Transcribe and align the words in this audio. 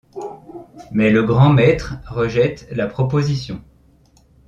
Mais 0.91 1.11
le 1.11 1.21
grand 1.21 1.53
maître 1.53 1.93
rejette 2.07 2.67
la 2.71 2.87
proposition. 2.87 3.61